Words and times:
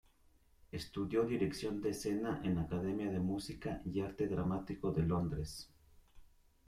Estudió 0.71 1.25
Dirección 1.25 1.79
de 1.79 1.91
Escena 1.91 2.41
en 2.43 2.55
la 2.55 2.61
Academia 2.61 3.11
de 3.11 3.19
Música 3.19 3.83
y 3.85 3.99
Arte 3.99 4.27
Dramático 4.27 4.91
de 4.91 5.03
Londres. 5.03 5.69